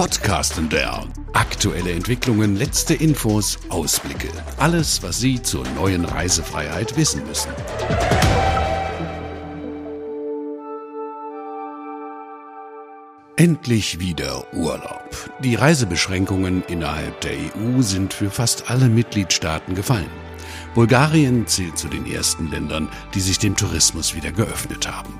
Podcasten 0.00 0.70
der 0.70 1.04
aktuelle 1.34 1.92
Entwicklungen, 1.92 2.56
letzte 2.56 2.94
Infos, 2.94 3.58
Ausblicke. 3.68 4.28
Alles, 4.56 5.02
was 5.02 5.20
Sie 5.20 5.42
zur 5.42 5.62
neuen 5.76 6.06
Reisefreiheit 6.06 6.96
wissen 6.96 7.22
müssen. 7.26 7.50
Endlich 13.36 14.00
wieder 14.00 14.46
Urlaub. 14.54 15.10
Die 15.40 15.56
Reisebeschränkungen 15.56 16.62
innerhalb 16.66 17.20
der 17.20 17.32
EU 17.32 17.82
sind 17.82 18.14
für 18.14 18.30
fast 18.30 18.70
alle 18.70 18.88
Mitgliedstaaten 18.88 19.74
gefallen. 19.74 20.10
Bulgarien 20.74 21.46
zählt 21.46 21.76
zu 21.76 21.88
den 21.88 22.10
ersten 22.10 22.50
Ländern, 22.50 22.88
die 23.12 23.20
sich 23.20 23.38
dem 23.38 23.54
Tourismus 23.54 24.14
wieder 24.14 24.32
geöffnet 24.32 24.90
haben. 24.90 25.12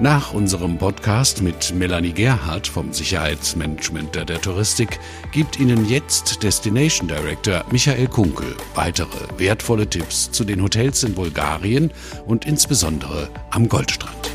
Nach 0.00 0.32
unserem 0.32 0.78
Podcast 0.78 1.42
mit 1.42 1.74
Melanie 1.74 2.14
Gerhardt 2.14 2.66
vom 2.66 2.90
Sicherheitsmanagement 2.90 4.14
der 4.14 4.40
Touristik 4.40 4.98
gibt 5.30 5.60
Ihnen 5.60 5.86
jetzt 5.90 6.42
Destination 6.42 7.06
Director 7.06 7.66
Michael 7.70 8.06
Kunkel 8.06 8.56
weitere 8.74 9.18
wertvolle 9.36 9.86
Tipps 9.86 10.32
zu 10.32 10.44
den 10.44 10.62
Hotels 10.62 11.02
in 11.02 11.12
Bulgarien 11.12 11.90
und 12.24 12.46
insbesondere 12.46 13.28
am 13.50 13.68
Goldstrand. 13.68 14.30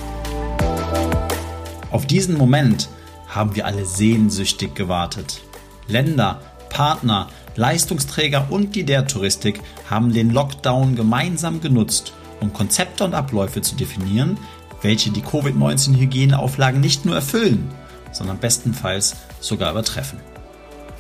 Auf 1.90 2.06
diesen 2.06 2.38
Moment 2.38 2.88
haben 3.28 3.56
wir 3.56 3.66
alle 3.66 3.86
sehnsüchtig 3.86 4.76
gewartet. 4.76 5.42
Länder, 5.88 6.42
Partner, 6.70 7.30
Leistungsträger 7.56 8.52
und 8.52 8.76
die 8.76 8.84
der 8.84 9.08
Touristik 9.08 9.62
haben 9.90 10.14
den 10.14 10.30
Lockdown 10.30 10.96
gemeinsam 10.96 11.60
genutzt, 11.60 12.14
um 12.40 12.54
Konzepte 12.54 13.04
und 13.04 13.16
Abläufe 13.16 13.62
zu 13.62 13.76
definieren, 13.76 14.38
welche 14.82 15.12
die 15.12 15.22
Covid-19-Hygieneauflagen 15.22 16.80
nicht 16.80 17.06
nur 17.06 17.16
erfüllen, 17.16 17.68
sondern 18.12 18.40
bestenfalls 18.40 19.16
sogar 19.40 19.72
übertreffen. 19.72 20.20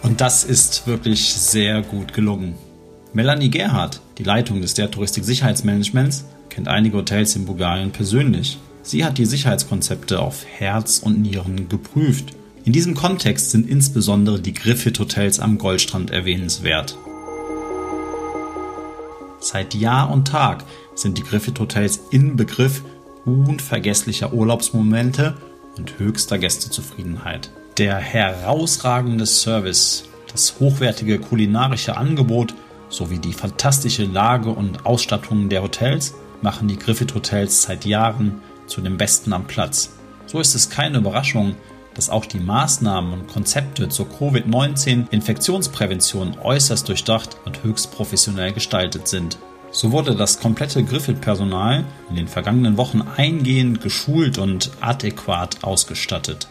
Und 0.04 0.22
das 0.22 0.44
ist 0.44 0.86
wirklich 0.88 1.34
sehr 1.34 1.82
gut 1.82 2.14
gelungen. 2.14 2.56
Melanie 3.14 3.50
Gerhardt, 3.50 4.02
die 4.18 4.24
Leitung 4.24 4.62
des 4.62 4.74
der 4.74 4.92
Touristik 4.92 5.24
Sicherheitsmanagements, 5.24 6.26
kennt 6.50 6.68
einige 6.68 6.98
Hotels 6.98 7.36
in 7.36 7.46
Bulgarien 7.46 7.92
persönlich. 7.92 8.58
Sie 8.84 9.04
hat 9.04 9.18
die 9.18 9.26
Sicherheitskonzepte 9.26 10.20
auf 10.20 10.46
Herz 10.46 11.00
und 11.00 11.22
Nieren 11.22 11.70
geprüft. 11.70 12.34
In 12.66 12.74
diesem 12.74 12.94
Kontext 12.94 13.52
sind 13.52 13.70
insbesondere 13.70 14.40
die 14.40 14.54
Griffith 14.54 15.00
Hotels 15.00 15.40
am 15.40 15.58
Goldstrand 15.58 16.12
erwähnenswert. 16.12 16.98
Seit 19.40 19.76
Jahr 19.76 20.12
und 20.12 20.28
Tag 20.28 20.64
sind 20.96 21.18
die 21.18 21.24
Griffith 21.24 21.60
Hotels 21.60 22.00
in 22.12 22.36
Begriff 22.36 22.84
unvergesslicher 23.26 24.34
Urlaubsmomente 24.34 25.36
und 25.78 26.00
höchster 26.00 26.38
Gästezufriedenheit. 26.38 27.50
Der 27.78 27.98
herausragende 27.98 29.26
Service, 29.26 30.06
das 30.32 30.60
hochwertige 30.60 31.20
kulinarische 31.20 31.98
Angebot 31.98 32.54
sowie 32.90 33.20
die 33.20 33.34
fantastische 33.34 34.06
Lage 34.06 34.50
und 34.50 34.86
Ausstattung 34.86 35.50
der 35.50 35.64
Hotels 35.64 36.14
machen 36.42 36.68
die 36.68 36.78
Griffith 36.78 37.16
Hotels 37.16 37.64
seit 37.64 37.86
Jahren 37.86 38.42
zu 38.68 38.82
den 38.82 38.98
besten 38.98 39.34
am 39.34 39.46
Platz. 39.46 39.90
So 40.28 40.40
ist 40.40 40.54
es 40.56 40.70
keine 40.70 41.00
Überraschung, 41.00 41.56
dass 41.96 42.10
auch 42.10 42.26
die 42.26 42.40
Maßnahmen 42.40 43.14
und 43.14 43.28
Konzepte 43.28 43.90
zur 43.90 44.08
Covid-19-Infektionsprävention 44.10 46.38
äußerst 46.40 46.88
durchdacht 46.88 47.38
und 47.46 47.64
höchst 47.64 47.92
professionell 47.92 48.54
gestaltet 48.54 49.08
sind. 49.08 49.40
So 49.76 49.92
wurde 49.92 50.16
das 50.16 50.40
komplette 50.40 50.86
Griffith-Personal 50.86 51.84
in 52.10 52.16
den 52.16 52.30
vergangenen 52.30 52.78
Wochen 52.78 53.02
eingehend 53.02 53.82
geschult 53.82 54.38
und 54.38 54.72
adäquat 54.80 55.66
ausgestattet. 55.66 56.48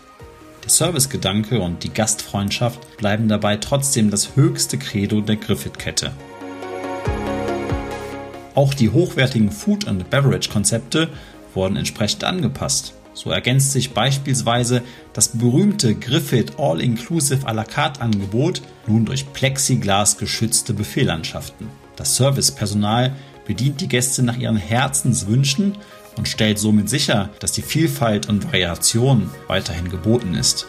Der 0.63 0.69
Servicegedanke 0.69 1.59
und 1.59 1.85
die 1.85 1.95
Gastfreundschaft 1.95 2.99
bleiben 2.99 3.27
dabei 3.29 3.57
trotzdem 3.57 4.11
das 4.11 4.37
höchste 4.37 4.77
Credo 4.77 5.23
der 5.23 5.37
Griffith-Kette. 5.37 6.13
Auch 8.55 8.75
die 8.75 8.91
hochwertigen 8.91 9.51
Food- 9.51 9.89
and 9.89 10.11
Beverage-Konzepte 10.11 11.09
wurden 11.55 11.77
entsprechend 11.77 12.25
angepasst. 12.25 12.93
So 13.15 13.31
ergänzt 13.31 13.73
sich 13.73 13.95
beispielsweise 13.95 14.83
das 15.15 15.29
berühmte 15.29 15.95
Griffith 15.95 16.59
All-Inclusive 16.59 17.47
à 17.47 17.55
la 17.55 17.65
carte 17.65 18.03
Angebot 18.03 18.61
nun 18.87 19.07
durch 19.07 19.33
Plexiglas 19.33 20.19
geschützte 20.19 20.75
Buffetlandschaften. 20.75 21.84
Das 21.97 22.17
Servicepersonal 22.17 23.13
bedient 23.47 23.81
die 23.81 23.89
Gäste 23.89 24.23
nach 24.23 24.37
ihren 24.37 24.57
Herzenswünschen 24.57 25.77
und 26.17 26.29
stellt 26.29 26.59
somit 26.59 26.89
sicher, 26.89 27.31
dass 27.41 27.53
die 27.53 27.63
Vielfalt 27.63 28.29
und 28.29 28.47
Variation 28.47 29.31
weiterhin 29.47 29.89
geboten 29.89 30.35
ist. 30.35 30.67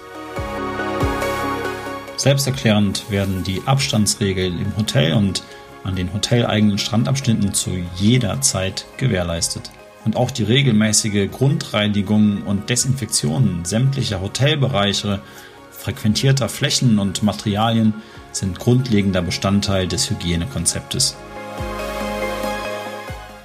Selbsterklärend 2.17 3.09
werden 3.09 3.43
die 3.43 3.61
Abstandsregeln 3.65 4.59
im 4.59 4.75
Hotel 4.77 5.13
und 5.13 5.43
an 5.83 5.95
den 5.95 6.13
hoteleigenen 6.13 6.77
Strandabschnitten 6.77 7.53
zu 7.53 7.71
jeder 7.97 8.41
Zeit 8.41 8.85
gewährleistet. 8.97 9.69
Und 10.05 10.15
auch 10.15 10.31
die 10.31 10.43
regelmäßige 10.43 11.29
Grundreinigung 11.31 12.43
und 12.43 12.69
Desinfektion 12.69 13.65
sämtlicher 13.65 14.21
Hotelbereiche, 14.21 15.21
frequentierter 15.71 16.49
Flächen 16.49 16.99
und 16.99 17.21
Materialien 17.21 17.95
sind 18.35 18.59
grundlegender 18.59 19.21
Bestandteil 19.21 19.87
des 19.87 20.09
Hygienekonzeptes. 20.09 21.15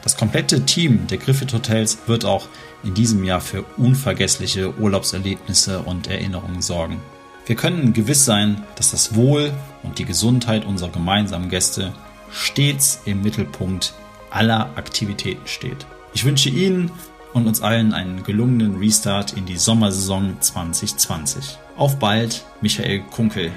Das 0.02 0.16
komplette 0.16 0.64
Team 0.64 1.06
der 1.06 1.18
Griffith 1.18 1.52
Hotels 1.52 1.98
wird 2.06 2.24
auch 2.24 2.48
in 2.82 2.94
diesem 2.94 3.22
Jahr 3.24 3.40
für 3.40 3.62
unvergessliche 3.76 4.76
Urlaubserlebnisse 4.78 5.80
und 5.80 6.08
Erinnerungen 6.08 6.62
sorgen. 6.62 7.00
Wir 7.46 7.56
können 7.56 7.92
gewiss 7.92 8.24
sein, 8.24 8.62
dass 8.76 8.90
das 8.90 9.14
Wohl 9.14 9.52
und 9.82 9.98
die 9.98 10.04
Gesundheit 10.04 10.64
unserer 10.64 10.90
gemeinsamen 10.90 11.48
Gäste 11.48 11.92
stets 12.30 13.00
im 13.04 13.22
Mittelpunkt 13.22 13.94
aller 14.30 14.70
Aktivitäten 14.76 15.46
steht. 15.46 15.86
Ich 16.14 16.24
wünsche 16.24 16.48
Ihnen 16.48 16.90
und 17.32 17.46
uns 17.46 17.60
allen 17.60 17.92
einen 17.92 18.22
gelungenen 18.22 18.78
Restart 18.78 19.32
in 19.34 19.46
die 19.46 19.56
Sommersaison 19.56 20.36
2020. 20.40 21.58
Auf 21.76 21.98
bald, 21.98 22.44
Michael 22.60 23.00
Kunkel. 23.10 23.52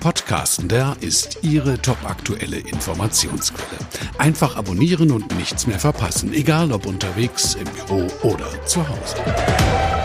Podcastender 0.00 0.96
ist 1.00 1.38
Ihre 1.42 1.80
topaktuelle 1.80 2.56
Informationsquelle. 2.56 3.78
Einfach 4.16 4.56
abonnieren 4.56 5.10
und 5.10 5.36
nichts 5.36 5.66
mehr 5.66 5.78
verpassen, 5.78 6.32
egal 6.32 6.72
ob 6.72 6.86
unterwegs, 6.86 7.54
im 7.54 7.66
Büro 7.66 8.06
oder 8.22 8.64
zu 8.64 8.80
Hause. 8.88 9.99